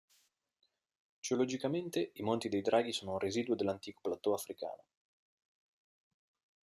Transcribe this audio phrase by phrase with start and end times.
[1.19, 4.83] Geologicamente, i Monti dei Draghi sono un residuo dell'antico plateau africano.